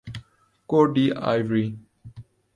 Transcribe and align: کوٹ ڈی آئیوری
کوٹ 0.69 0.87
ڈی 0.95 1.05
آئیوری 1.29 1.65